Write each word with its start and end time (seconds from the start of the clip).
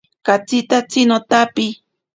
Katsitatsi 0.25 1.01
notapiki. 1.09 1.67